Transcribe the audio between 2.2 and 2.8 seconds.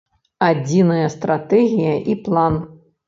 план.